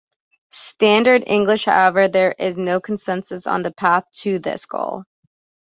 Standard 0.49 1.25
English; 1.27 1.65
however, 1.65 2.07
there 2.07 2.33
is 2.39 2.57
no 2.57 2.79
consensus 2.79 3.45
on 3.45 3.61
the 3.61 3.69
path 3.71 4.05
to 4.21 4.39
this 4.39 4.65
goal. 4.65 5.03